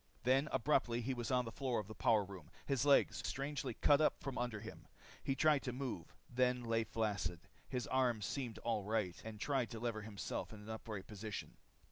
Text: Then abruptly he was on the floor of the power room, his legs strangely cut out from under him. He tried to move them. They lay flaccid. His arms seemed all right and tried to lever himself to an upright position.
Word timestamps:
Then 0.23 0.49
abruptly 0.51 1.01
he 1.01 1.13
was 1.13 1.29
on 1.29 1.45
the 1.45 1.51
floor 1.51 1.79
of 1.79 1.87
the 1.87 1.93
power 1.93 2.23
room, 2.25 2.49
his 2.65 2.85
legs 2.87 3.21
strangely 3.23 3.75
cut 3.75 4.01
out 4.01 4.19
from 4.19 4.35
under 4.35 4.59
him. 4.59 4.87
He 5.23 5.35
tried 5.35 5.61
to 5.61 5.71
move 5.71 6.15
them. 6.27 6.63
They 6.63 6.67
lay 6.69 6.83
flaccid. 6.85 7.41
His 7.69 7.85
arms 7.85 8.25
seemed 8.25 8.57
all 8.63 8.83
right 8.83 9.21
and 9.23 9.39
tried 9.39 9.69
to 9.69 9.79
lever 9.79 10.01
himself 10.01 10.49
to 10.49 10.55
an 10.55 10.67
upright 10.67 11.05
position. 11.05 11.55